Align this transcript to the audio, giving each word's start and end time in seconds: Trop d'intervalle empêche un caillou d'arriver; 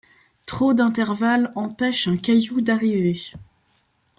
Trop 0.47 0.73
d'intervalle 0.73 1.51
empêche 1.53 2.07
un 2.07 2.17
caillou 2.17 2.59
d'arriver; 2.61 3.17